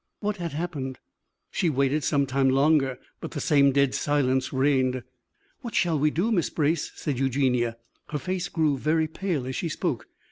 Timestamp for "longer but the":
2.49-3.39